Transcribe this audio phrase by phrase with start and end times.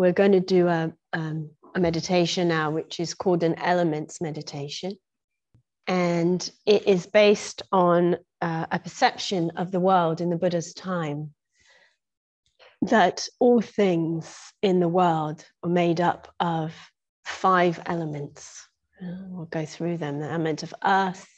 [0.00, 4.96] we're going to do a, um, a meditation now, which is called an elements meditation.
[5.86, 11.34] And it is based on uh, a perception of the world in the Buddha's time
[12.80, 16.72] that all things in the world are made up of
[17.26, 18.66] five elements.
[19.02, 21.28] We'll go through them the element of earth,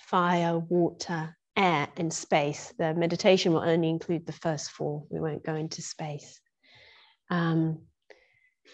[0.00, 2.74] fire, water, air, and space.
[2.76, 5.04] The meditation will only include the first four.
[5.10, 6.40] We won't go into space.
[7.30, 7.80] Um,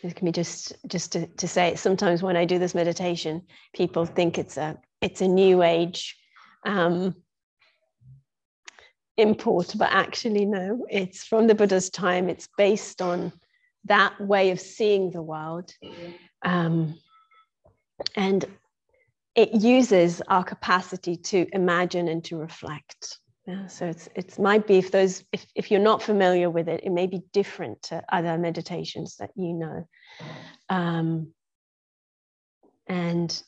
[0.03, 3.43] it can be just just to, to say sometimes when I do this meditation,
[3.75, 6.17] people think it's a it's a new age
[6.65, 7.15] um,
[9.17, 12.29] import, but actually no, it's from the Buddha's time.
[12.29, 13.33] It's based on
[13.85, 15.73] that way of seeing the world.
[16.43, 16.99] Um,
[18.17, 18.45] and
[19.35, 23.20] it uses our capacity to imagine and to reflect.
[23.51, 26.85] Yeah, so it's it might be if those if, if you're not familiar with it,
[26.85, 29.89] it may be different to other meditations that you know.
[30.69, 31.33] Um,
[32.87, 33.43] and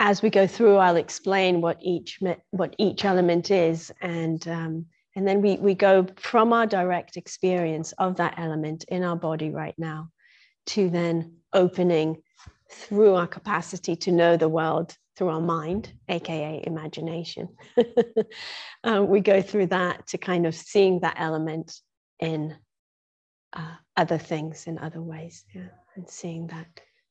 [0.00, 2.18] as we go through, I'll explain what each
[2.50, 7.92] what each element is, and um, and then we we go from our direct experience
[7.92, 10.10] of that element in our body right now,
[10.66, 12.20] to then opening
[12.72, 17.48] through our capacity to know the world through our mind, aka imagination.
[18.84, 21.80] um, we go through that to kind of seeing that element
[22.20, 22.56] in
[23.52, 25.62] uh, other things in other ways, yeah,
[25.96, 26.68] and seeing that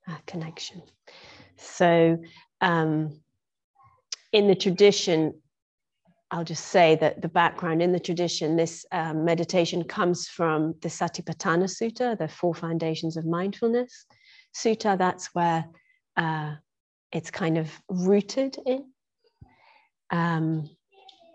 [0.07, 0.81] uh, connection.
[1.57, 2.17] So
[2.61, 3.19] um,
[4.31, 5.33] in the tradition,
[6.31, 10.89] I'll just say that the background in the tradition, this um, meditation comes from the
[10.89, 14.05] Satipatthana Sutta, the Four Foundations of Mindfulness
[14.55, 14.97] Sutta.
[14.97, 15.65] That's where
[16.15, 16.55] uh,
[17.17, 18.85] it's kind of rooted in.
[20.09, 20.69] Um,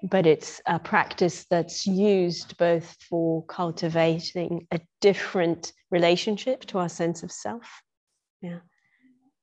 [0.02, 7.22] but it's a practice that's used both for cultivating a different relationship to our sense
[7.22, 7.82] of self.
[8.40, 8.58] Yeah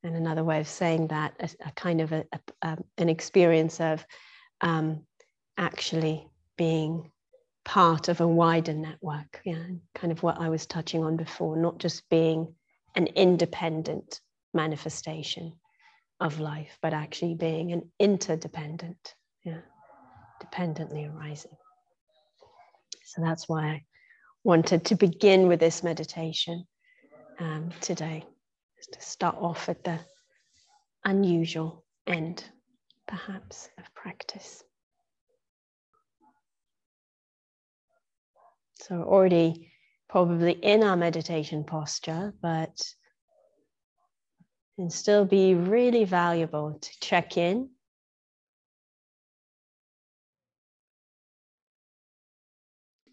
[0.02, 2.24] and another way of saying that a, a kind of a,
[2.62, 4.04] a, an experience of
[4.60, 5.04] um,
[5.58, 7.10] actually being
[7.64, 9.62] part of a wider network yeah
[9.94, 12.54] kind of what i was touching on before not just being
[12.96, 14.20] an independent
[14.54, 15.52] manifestation
[16.20, 19.14] of life but actually being an interdependent
[19.44, 19.60] yeah
[20.40, 21.56] dependently arising
[23.04, 23.84] so that's why i
[24.44, 26.64] wanted to begin with this meditation
[27.38, 28.24] um, today
[28.92, 29.98] to start off at the
[31.04, 32.44] unusual end,
[33.06, 34.62] perhaps, of practice.
[38.80, 39.72] So, already
[40.08, 42.82] probably in our meditation posture, but
[44.80, 47.68] can still be really valuable to check in.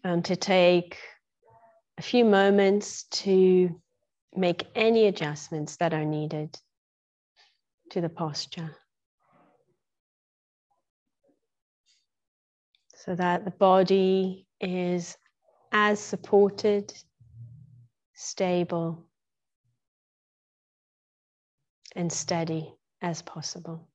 [0.02, 0.96] And to take
[1.98, 3.78] a few moments to
[4.34, 6.58] make any adjustments that are needed
[7.90, 8.74] to the posture.
[12.94, 15.18] So that the body is
[15.70, 16.94] as supported,
[18.14, 19.07] stable,
[21.98, 23.87] and steady as possible.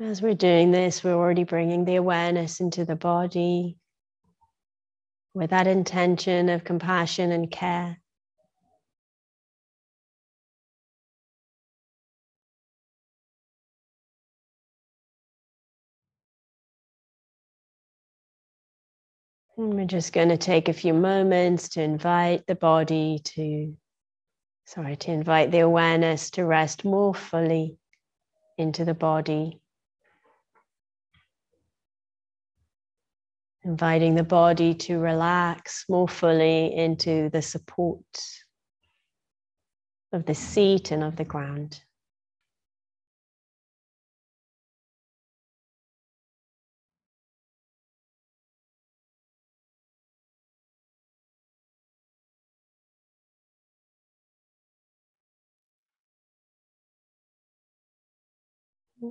[0.00, 3.78] As we're doing this, we're already bringing the awareness into the body
[5.34, 8.00] with that intention of compassion and care.
[19.56, 23.76] And we're just going to take a few moments to invite the body to,
[24.64, 27.78] sorry, to invite the awareness to rest more fully
[28.58, 29.60] into the body.
[33.64, 38.04] Inviting the body to relax more fully into the support
[40.12, 41.80] of the seat and of the ground.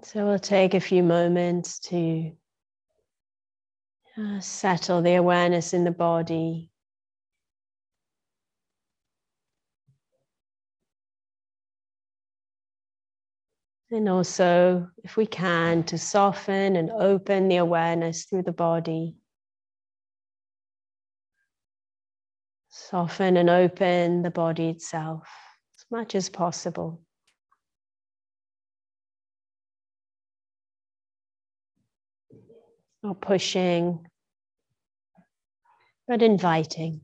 [0.04, 2.32] So we'll take a few moments to
[4.18, 6.70] uh, settle the awareness in the body.
[13.92, 19.18] And also, if we can, to soften and open the awareness through the body.
[22.70, 25.28] Soften and open the body itself
[25.78, 27.03] as much as possible.
[33.04, 34.08] Not pushing,
[36.08, 37.02] but inviting.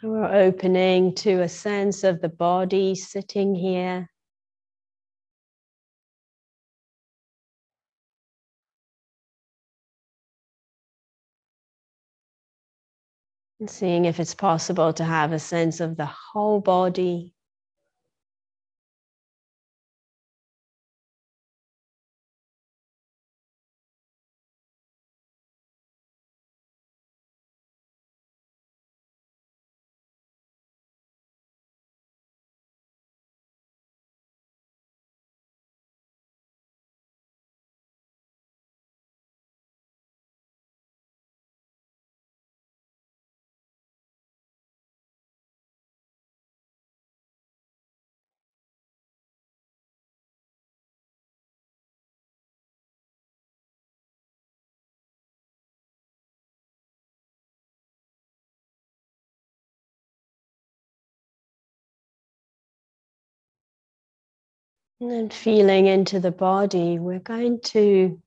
[0.00, 4.10] So we're opening to a sense of the body sitting here.
[13.58, 17.35] And seeing if it's possible to have a sense of the whole body.
[65.00, 68.20] And then feeling into the body, we're going to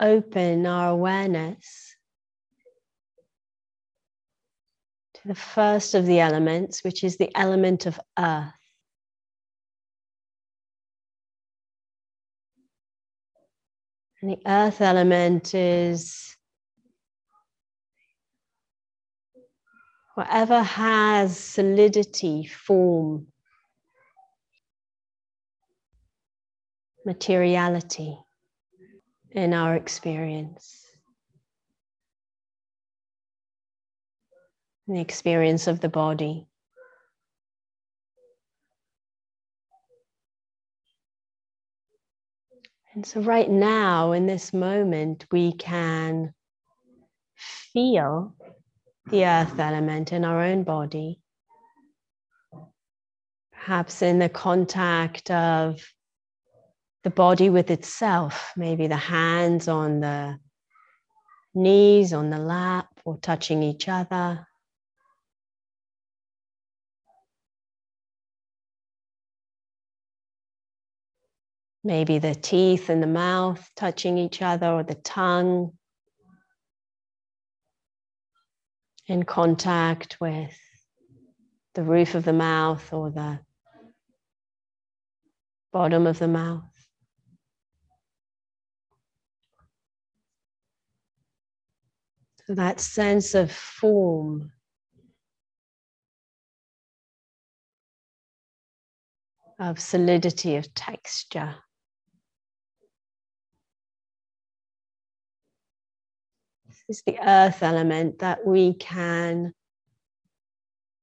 [0.00, 1.96] open our awareness
[5.14, 8.52] to the first of the elements, which is the element of earth.
[14.22, 16.36] And the earth element is
[20.14, 23.31] whatever has solidity, form,
[27.04, 28.18] materiality
[29.30, 30.86] in our experience,
[34.86, 36.46] the experience of the body.
[42.94, 46.34] And so, right now, in this moment, we can
[47.36, 48.36] feel
[49.06, 51.20] the earth element in our own body,
[53.50, 55.82] perhaps in the contact of
[57.04, 60.38] the body with itself, maybe the hands on the
[61.54, 64.46] knees, on the lap, or touching each other.
[71.84, 75.72] Maybe the teeth and the mouth touching each other, or the tongue
[79.08, 80.56] in contact with
[81.74, 83.40] the roof of the mouth or the
[85.72, 86.71] bottom of the mouth.
[92.48, 94.52] That sense of form.
[99.58, 101.54] Of solidity, of texture.
[106.66, 109.54] This is the earth element that we can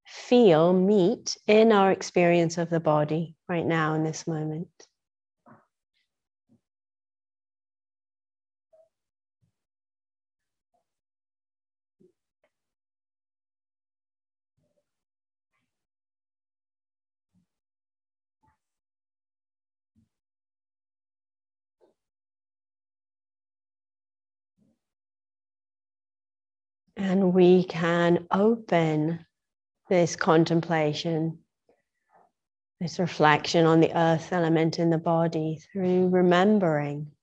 [0.05, 4.67] feel meet in our experience of the body right now in this moment.
[27.01, 29.25] And we can open
[29.87, 31.39] this contemplation,
[32.81, 37.13] this reflection on the earth element in the body through remembering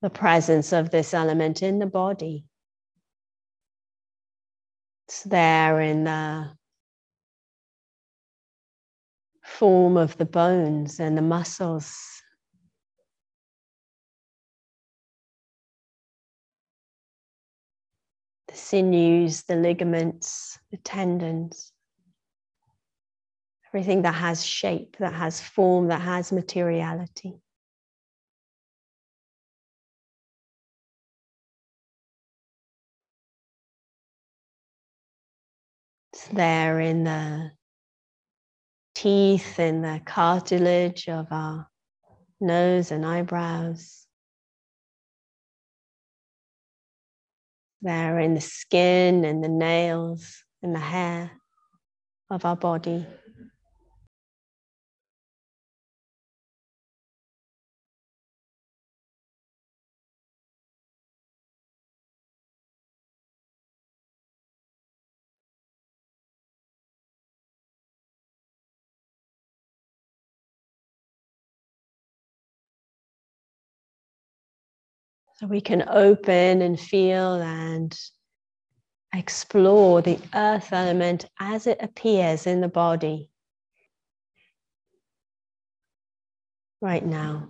[0.00, 2.44] the presence of this element in the body.
[5.08, 6.52] It's there in the
[9.42, 12.11] form of the bones and the muscles.
[18.52, 21.72] The sinews, the ligaments, the tendons,
[23.68, 27.40] everything that has shape, that has form, that has materiality.
[36.12, 37.52] It's there in the
[38.94, 41.68] teeth, in the cartilage of our
[42.38, 44.01] nose and eyebrows.
[47.82, 51.32] There in the skin and the nails and the hair
[52.30, 53.04] of our body.
[75.42, 77.98] So we can open and feel and
[79.12, 83.28] explore the earth element as it appears in the body
[86.80, 87.48] right now.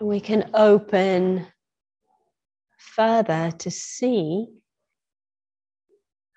[0.00, 1.46] And we can open
[2.78, 4.48] further to see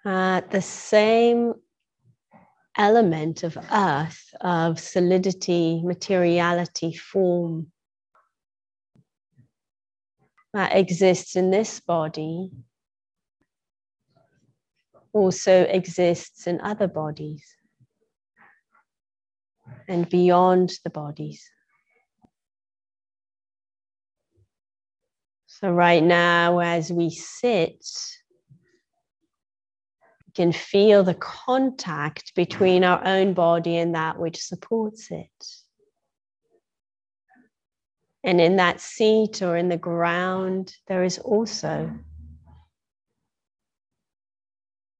[0.05, 1.53] uh, the same
[2.77, 7.71] element of earth, of solidity, materiality, form
[10.53, 12.51] that exists in this body
[15.13, 17.55] also exists in other bodies
[19.87, 21.49] and beyond the bodies.
[25.59, 27.85] So, right now, as we sit,
[30.25, 35.45] we can feel the contact between our own body and that which supports it.
[38.23, 41.91] And in that seat or in the ground, there is also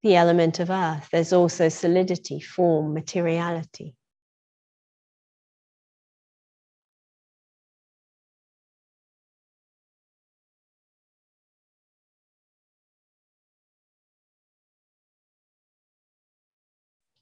[0.03, 1.07] the element of earth.
[1.09, 3.95] There's also solidity, form, materiality.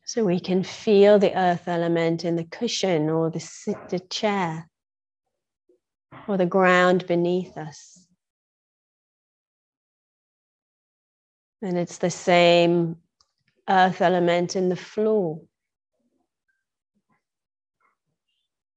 [0.07, 4.69] So we can feel the earth element in the cushion or the, the chair
[6.29, 8.07] or the ground beneath us.
[11.61, 12.95] And it's the same
[13.67, 15.41] earth element in the floor,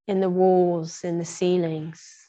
[0.09, 2.20] in the walls, in the ceilings.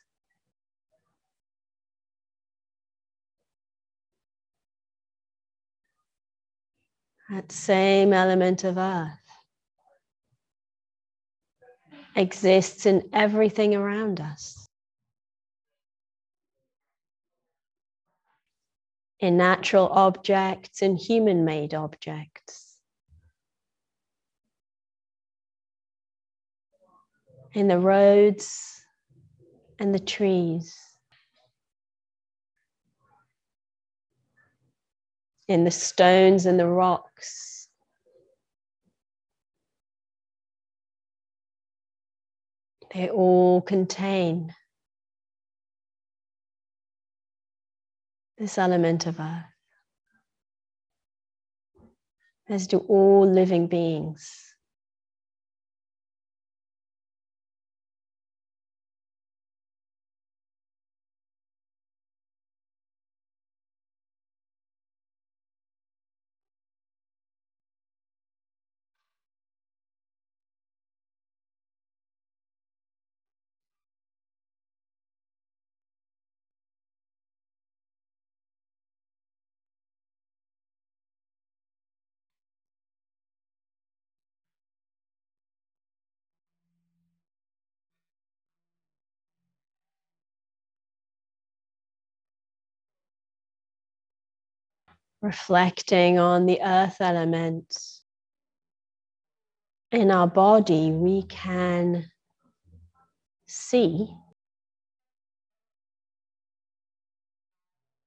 [7.32, 9.18] That same element of earth
[12.14, 14.68] exists in everything around us.
[19.22, 22.76] In natural objects in human made objects.
[27.54, 28.84] In the roads
[29.80, 30.91] and the trees.
[35.52, 37.68] In the stones and the rocks.
[42.94, 44.54] They all contain
[48.38, 49.46] this element of earth,
[52.50, 54.51] as do all living beings.
[95.22, 97.78] Reflecting on the earth element
[99.92, 102.06] in our body, we can
[103.46, 104.08] see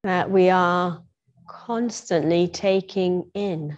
[0.02, 1.02] that we are
[1.46, 3.76] constantly taking in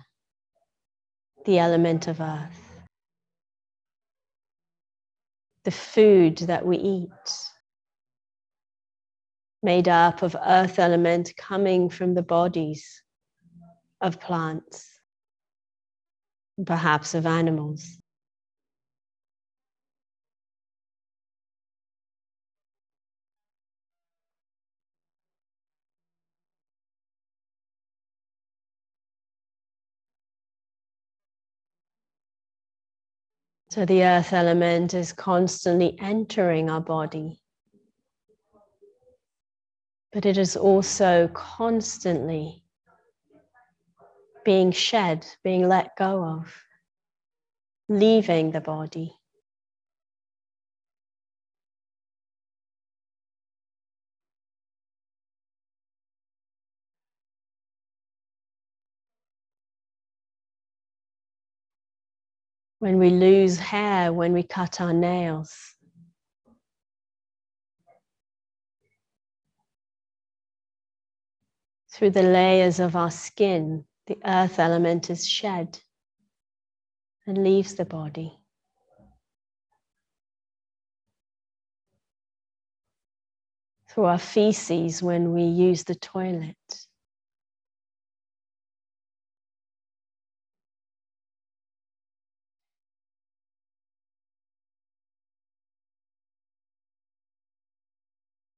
[1.44, 2.82] the element of earth,
[5.64, 7.10] the food that we eat,
[9.62, 13.02] made up of earth element coming from the bodies
[14.06, 15.00] of plants,
[16.64, 17.98] perhaps of animals.
[33.68, 37.42] So the earth element is constantly entering our body,
[40.12, 42.62] but it is also constantly
[44.46, 46.54] being shed, being let go of,
[47.88, 49.12] leaving the body.
[62.78, 65.74] When we lose hair, when we cut our nails,
[71.90, 75.78] through the layers of our skin, the earth element is shed
[77.26, 78.38] and leaves the body.
[83.88, 86.56] Through our feces when we use the toilet.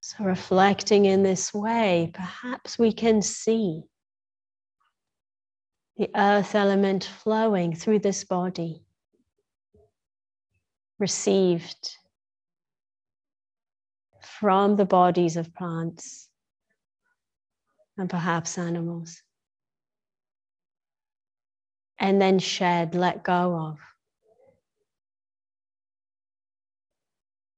[0.00, 3.84] So, reflecting in this way, perhaps we can see
[5.98, 8.84] the earth element flowing through this body,
[11.00, 11.96] received
[14.22, 16.28] from the bodies of plants
[17.96, 19.20] and perhaps animals,
[21.98, 23.78] and then shed, let go of,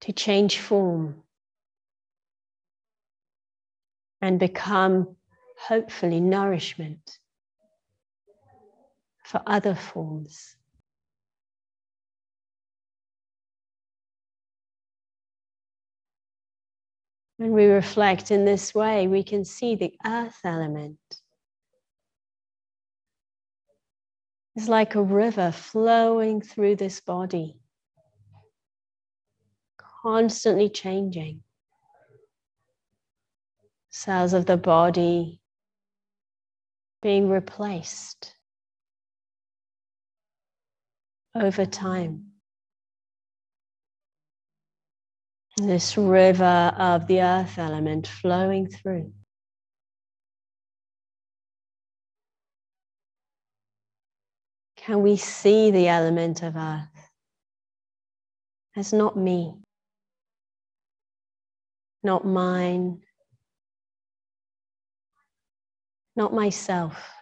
[0.01, 1.23] to change form
[4.23, 5.15] and become
[5.59, 7.20] hopefully nourishment
[9.31, 10.57] for other forms.
[17.37, 20.99] When we reflect in this way, we can see the earth element
[24.57, 27.57] is like a river flowing through this body,
[30.03, 31.43] constantly changing.
[33.91, 35.41] Cells of the body
[37.01, 38.35] being replaced
[41.35, 42.27] over time.
[45.57, 49.13] This river of the earth element flowing through.
[54.77, 56.89] Can we see the element of earth
[58.77, 59.55] as not me,
[62.03, 63.03] not mine,
[66.17, 67.20] not myself?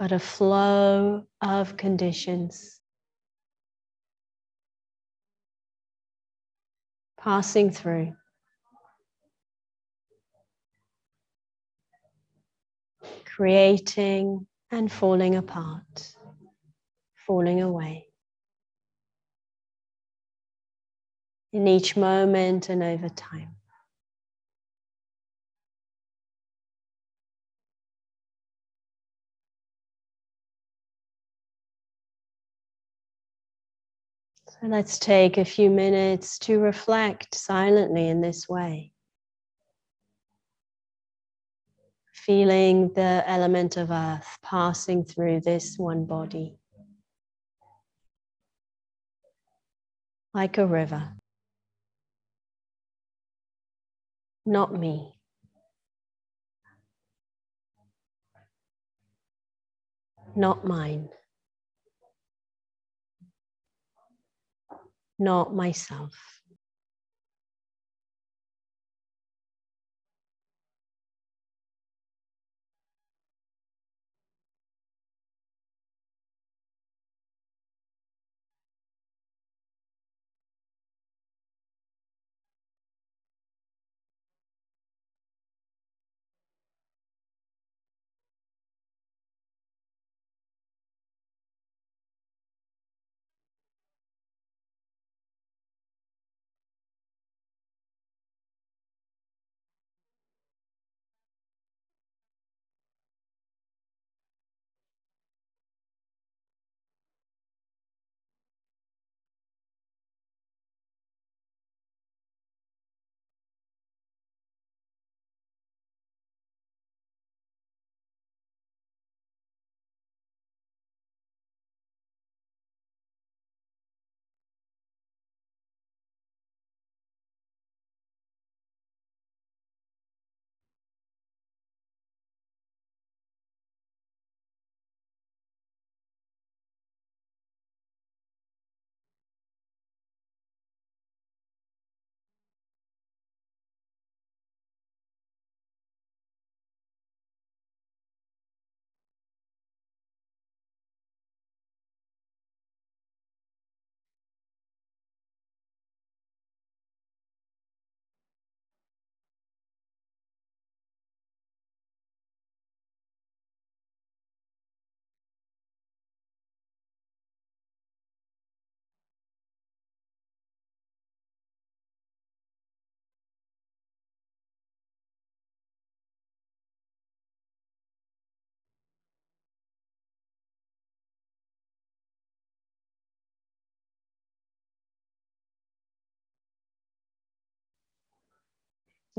[0.00, 2.80] But a flow of conditions
[7.18, 8.14] passing through.
[13.26, 16.14] Creating and falling apart,
[17.26, 18.06] falling away.
[21.52, 23.59] In each moment and over time.
[34.62, 38.92] Let's take a few minutes to reflect silently in this way.
[42.12, 46.58] Feeling the element of earth passing through this one body.
[50.34, 51.14] Like a river.
[54.44, 55.14] Not me.
[60.36, 61.08] Not mine.
[65.20, 66.39] Not myself.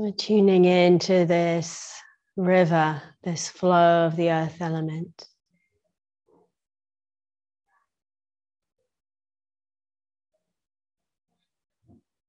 [0.02, 1.94] We're tuning into this
[2.34, 5.28] river, this flow of the earth element.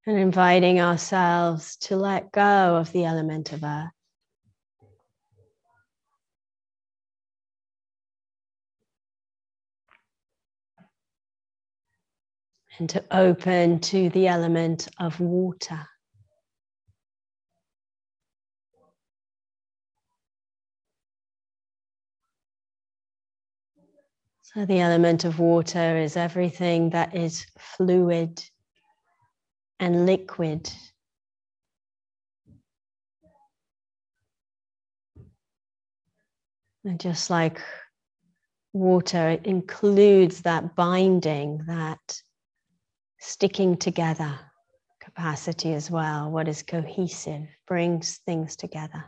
[0.05, 3.89] And inviting ourselves to let go of the element of earth.
[12.77, 15.87] And to open to the element of water.
[24.53, 28.43] So, the element of water is everything that is fluid
[29.79, 30.71] and liquid.
[36.85, 37.61] And just like
[38.73, 42.21] water, it includes that binding, that
[43.19, 44.37] sticking together
[45.01, 46.29] capacity as well.
[46.29, 49.05] What is cohesive, brings things together.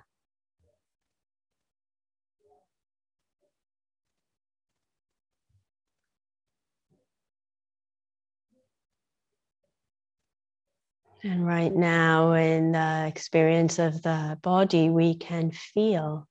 [11.25, 16.27] And right now, in the experience of the body, we can feel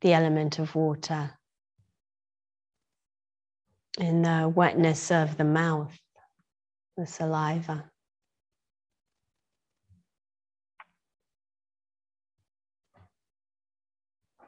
[0.00, 1.30] the element of water
[3.96, 5.96] in the wetness of the mouth,
[6.96, 7.88] the saliva.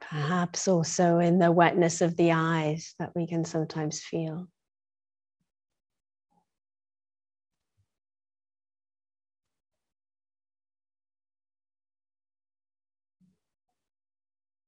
[0.01, 4.49] Perhaps also in the wetness of the eyes that we can sometimes feel.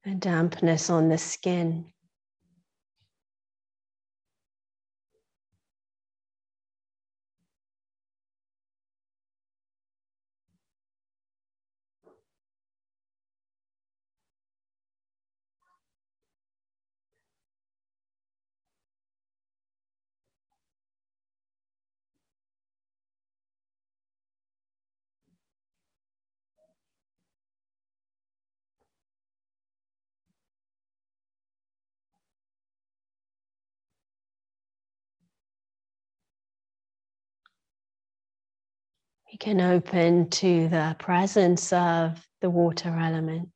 [0.08, 1.86] A dampness on the skin.
[39.40, 43.52] We can open to the presence of the water element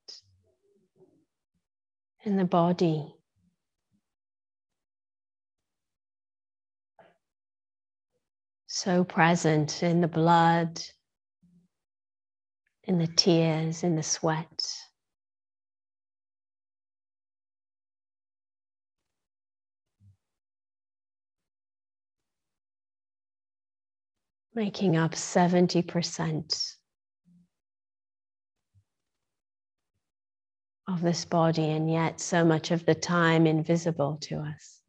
[2.25, 3.13] in the body.
[8.69, 10.81] So present in the blood,
[12.85, 14.65] in the tears, in the sweat.
[24.55, 26.75] Making up 70%
[30.89, 34.81] of this body, and yet so much of the time invisible to us.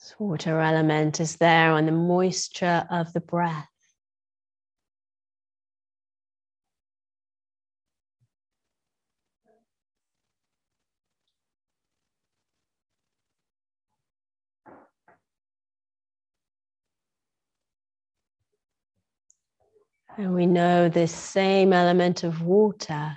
[0.00, 3.68] This water element is there on the moisture of the breath.
[20.18, 23.16] And we know this same element of water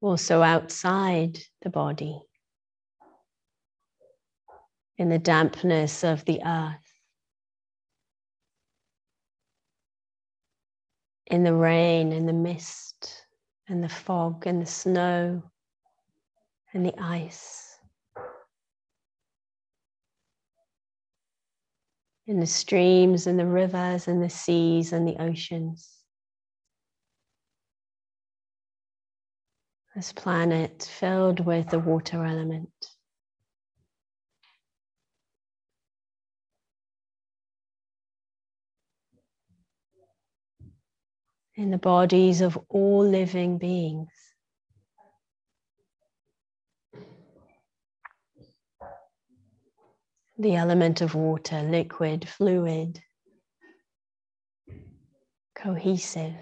[0.00, 2.20] also outside the body,
[4.98, 6.76] in the dampness of the earth,
[11.26, 13.26] in the rain, in the mist,
[13.68, 15.42] and the fog, and the snow,
[16.74, 17.71] and the ice.
[22.26, 25.88] In the streams and the rivers and the seas and the oceans.
[29.94, 32.70] This planet filled with the water element.
[41.54, 44.08] In the bodies of all living beings.
[50.38, 53.00] The element of water, liquid, fluid,
[55.54, 56.34] cohesive.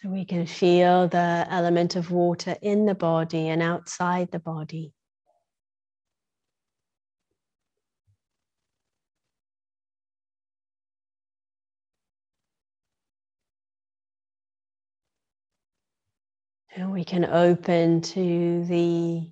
[0.00, 4.92] So we can feel the element of water in the body and outside the body.
[16.76, 19.30] And we can open to the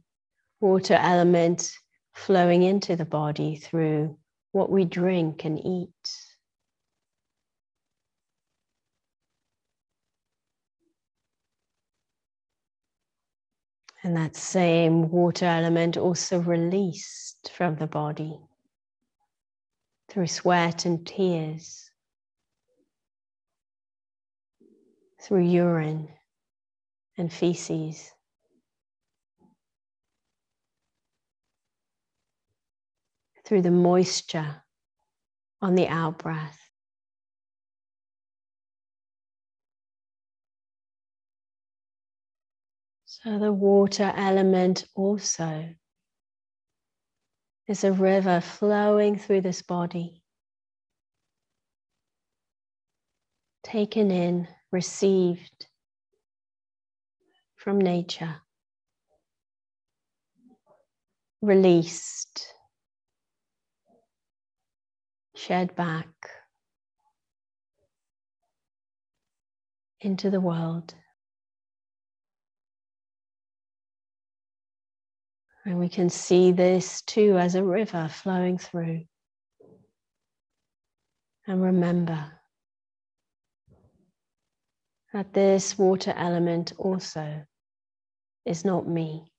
[0.60, 1.70] water element
[2.14, 4.16] flowing into the body through
[4.52, 5.90] what we drink and eat.
[14.02, 18.38] And that same water element also released from the body
[20.08, 21.90] through sweat and tears,
[25.20, 26.08] through urine
[27.16, 28.12] and feces.
[33.44, 34.62] Through the moisture
[35.62, 36.58] on the out breath.
[43.04, 45.74] So the water element also
[47.66, 50.22] is a river flowing through this body,
[53.64, 55.65] taken in, received
[57.66, 58.36] from nature,
[61.42, 62.46] released,
[65.34, 66.06] shed back
[70.00, 70.94] into the world.
[75.64, 79.00] And we can see this too as a river flowing through.
[81.48, 82.30] And remember
[85.12, 87.42] that this water element also
[88.46, 89.32] is not me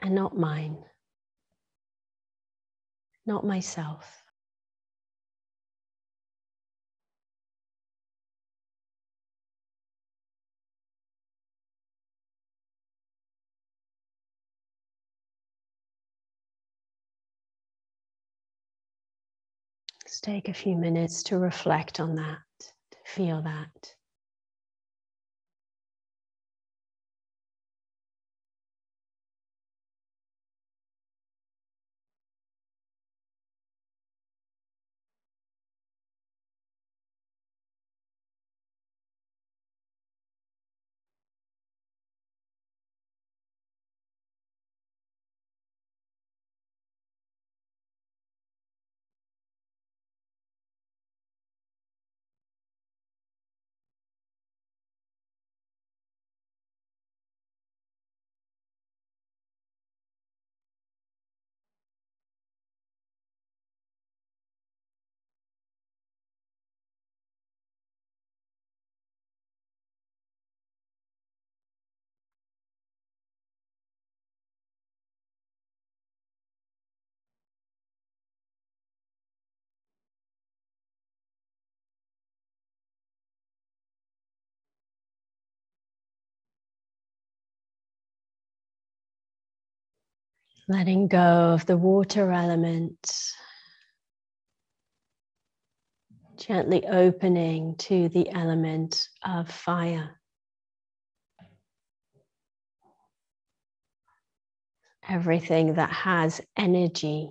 [0.00, 0.78] and not mine,
[3.26, 4.22] not myself.
[20.04, 23.94] Let's take a few minutes to reflect on that, to feel that.
[90.66, 93.34] Letting go of the water element,
[96.38, 100.18] gently opening to the element of fire.
[105.06, 107.30] Everything that has energy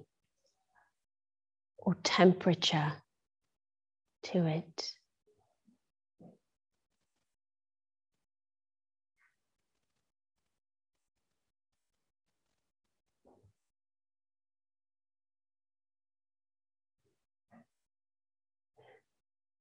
[1.79, 2.93] or temperature
[4.25, 4.93] to it.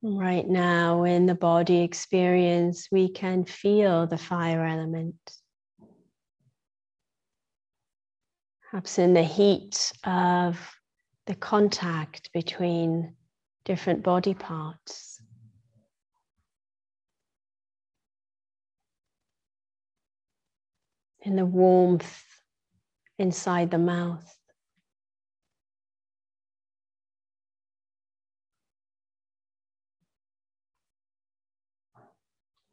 [0.05, 5.15] Right now, in the body experience, we can feel the fire element.
[8.69, 10.59] Perhaps in the heat of
[11.27, 13.15] the contact between
[13.65, 15.21] different body parts.
[21.21, 22.25] In the warmth
[23.19, 24.37] inside the mouth.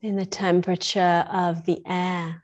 [0.01, 2.43] In the temperature of the air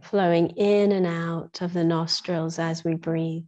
[0.00, 3.44] flowing in and out of the nostrils as we breathe.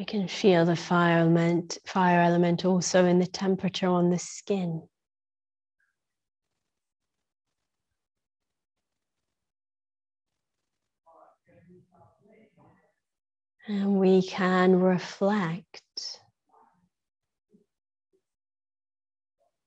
[0.00, 4.88] We can feel the fire element, fire element also in the temperature on the skin.
[13.68, 15.82] And we can reflect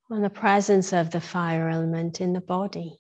[0.10, 2.98] on the presence of the fire element in the body.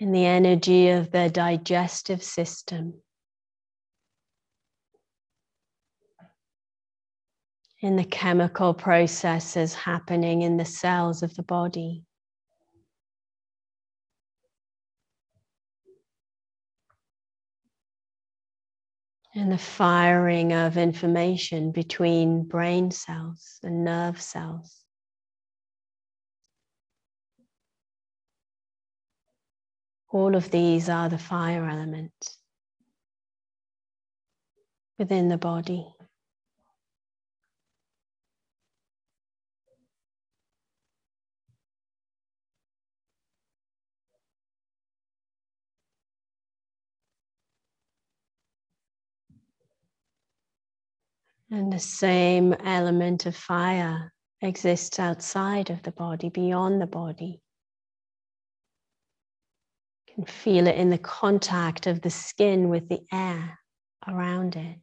[0.00, 3.01] in the energy of the digestive system.
[7.82, 12.04] In the chemical processes happening in the cells of the body.
[19.34, 24.84] and the firing of information between brain cells and nerve cells.
[30.10, 32.12] All of these are the fire element
[34.98, 35.94] within the body.
[51.52, 57.42] And the same element of fire exists outside of the body, beyond the body.
[60.08, 63.58] You can feel it in the contact of the skin with the air
[64.08, 64.78] around it.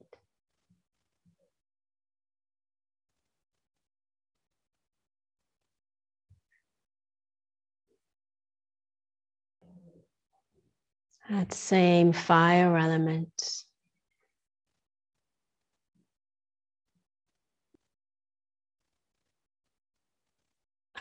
[11.31, 13.63] That same fire element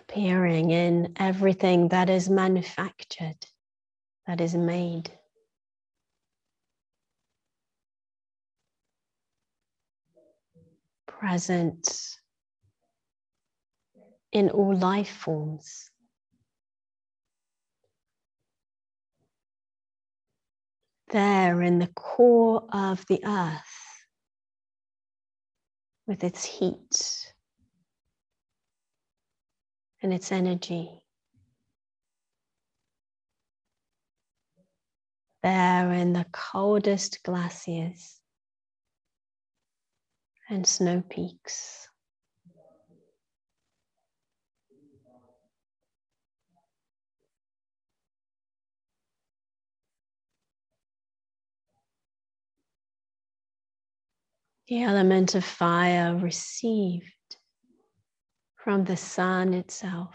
[0.08, 3.36] appearing in everything that is manufactured,
[4.26, 5.10] that is made.
[11.06, 11.88] Present
[14.32, 15.90] in all life forms.
[21.10, 23.60] There in the core of the earth
[26.06, 27.34] with its heat
[30.02, 31.02] and its energy.
[35.42, 38.20] There in the coldest glaciers
[40.48, 41.88] and snow peaks.
[54.68, 57.10] The element of fire received
[58.68, 60.14] from the sun itself,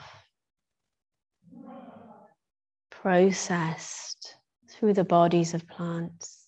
[2.91, 4.36] processed
[4.70, 6.45] through the bodies of plants.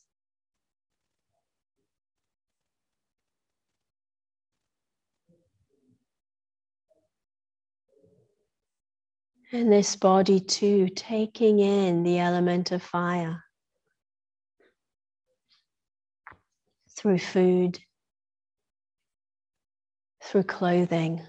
[9.52, 13.44] And this body too, taking in the element of fire
[16.96, 17.80] through food,
[20.22, 21.26] through clothing.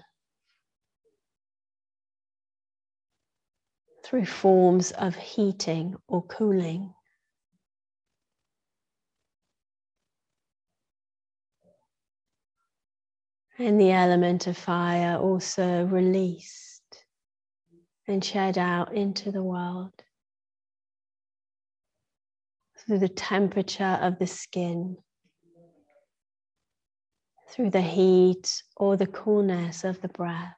[4.07, 6.93] Through forms of heating or cooling.
[13.59, 17.03] And the element of fire also released
[18.07, 19.91] and shed out into the world
[22.79, 24.95] through the temperature of the skin,
[27.49, 30.53] through the heat or the coolness of the breath.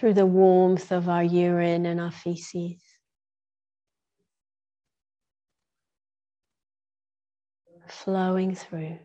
[0.00, 2.80] Through the warmth of our urine and our feces.
[7.86, 8.98] Flowing through.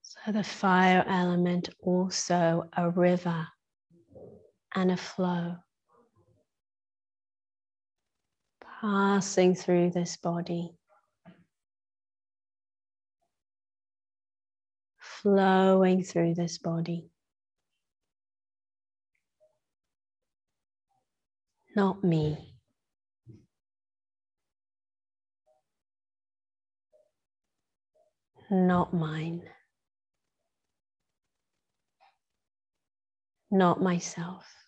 [0.00, 3.48] So the fire element also a river
[4.74, 5.56] and a flow
[8.80, 10.70] passing through this body.
[15.22, 17.10] Flowing through this body.
[21.76, 22.54] Not me.
[28.50, 29.42] Not mine.
[33.50, 34.61] Not myself.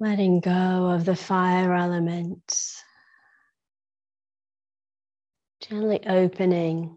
[0.00, 2.56] Letting go of the fire element,
[5.60, 6.96] gently opening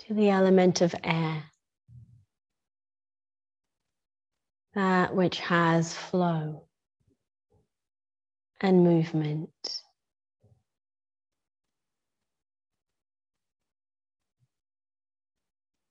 [0.00, 1.44] to the element of air,
[4.74, 6.66] that which has flow
[8.60, 9.82] and movement.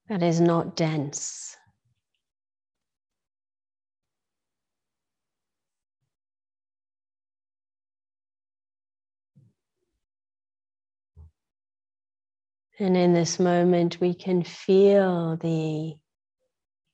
[0.09, 1.55] That is not dense.
[12.81, 15.95] And in this moment, we can feel the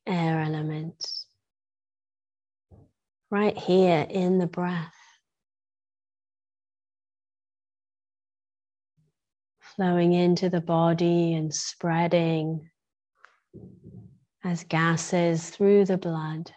[0.07, 1.05] air element
[3.29, 4.93] right here in the breath.
[9.75, 12.71] Flowing into the body and spreading
[14.43, 16.51] as gases through the blood.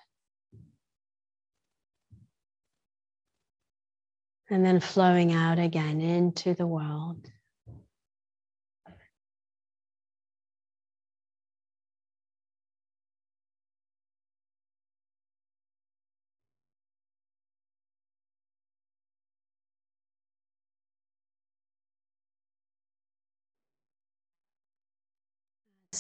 [4.49, 7.27] And then flowing out again into the world.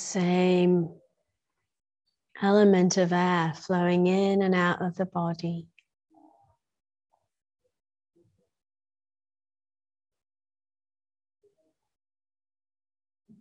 [0.09, 0.89] Same
[2.41, 5.69] element of air flowing in and out of the body.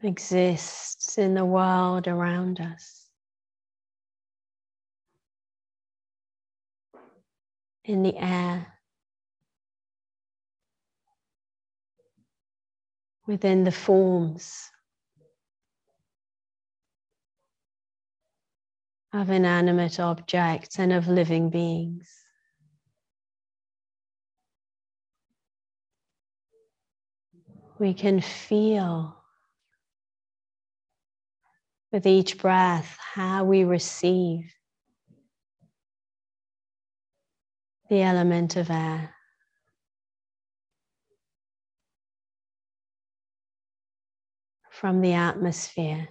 [0.03, 3.07] Exists in the world around us.
[7.86, 8.74] In the air.
[13.26, 14.70] Within the forms
[19.14, 22.10] of inanimate objects and of living beings.
[27.80, 29.16] We can feel
[31.91, 34.53] with each breath how we receive
[37.89, 39.14] the element of air.
[44.72, 46.10] From the atmosphere.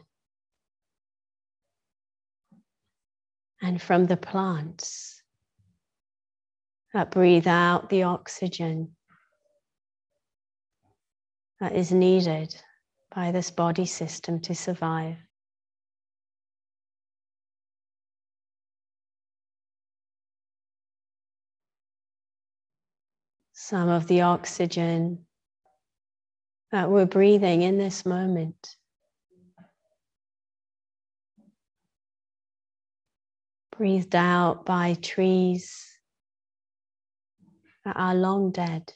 [3.62, 5.22] And from the plants
[6.92, 8.96] that breathe out the oxygen
[11.60, 12.54] that is needed
[13.14, 15.16] by this body system to survive.
[23.52, 25.26] Some of the oxygen
[26.72, 28.75] that we're breathing in this moment
[33.76, 35.98] breathed out by trees
[37.84, 38.92] that are long dead.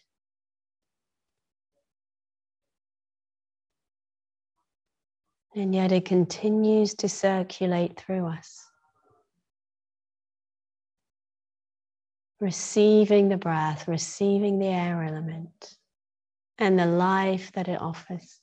[5.55, 8.67] And yet it continues to circulate through us.
[12.41, 15.75] Receiving the breath, receiving the air element,
[16.57, 18.40] and the life that it offers.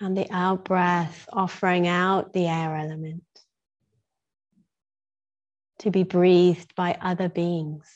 [0.00, 3.22] And the out breath offering out the air element
[5.80, 7.86] to be breathed by other beings.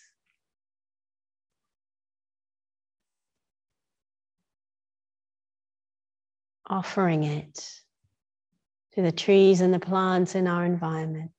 [6.67, 7.63] Offering it
[8.95, 11.31] to the trees and the plants in our environment.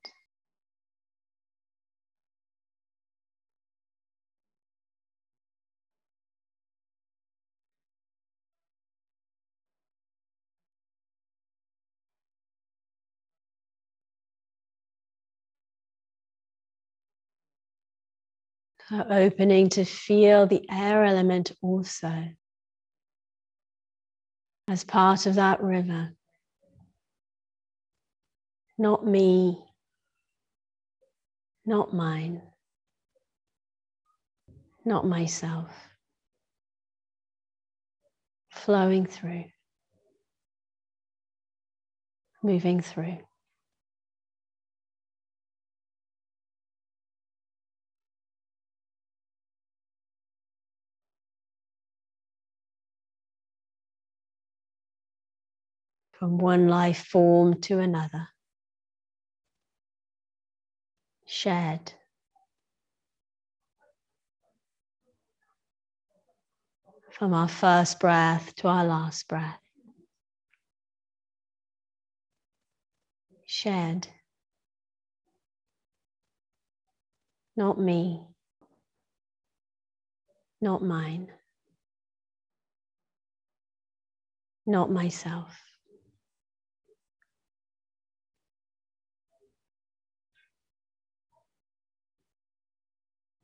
[18.92, 22.30] Opening to feel the air element also
[24.68, 26.12] as part of that river.
[28.78, 29.64] Not me,
[31.66, 32.42] not mine,
[34.84, 35.72] not myself.
[38.52, 39.46] Flowing through,
[42.42, 43.20] moving through.
[56.20, 58.28] From one life form to another.
[61.26, 61.94] Shared.
[67.12, 69.60] From our first breath to our last breath.
[73.46, 74.08] Shared.
[77.56, 78.28] not me,
[80.62, 81.32] not mine,
[84.66, 85.65] not myself.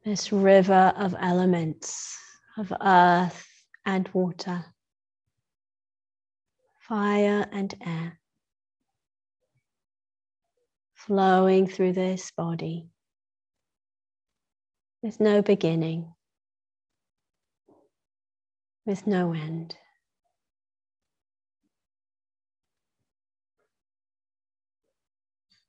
[0.04, 2.18] This river of elements,
[2.58, 3.48] of earth
[3.86, 4.66] and water,
[6.80, 8.20] fire and air,
[10.96, 12.90] flowing through this body
[15.04, 16.12] with no beginning,
[18.88, 19.76] with no end.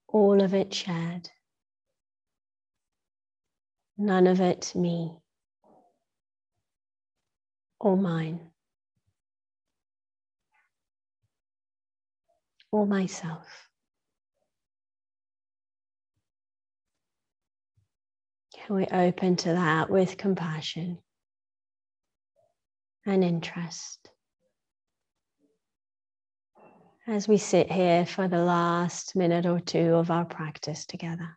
[0.09, 1.29] All of it shared,
[4.03, 5.17] none of it me
[7.79, 8.41] or mine
[12.73, 13.47] or myself.
[18.57, 20.99] Can we open to that with compassion
[23.07, 24.09] and interest?
[27.07, 31.37] As we sit here for the last minute or two of our practice together.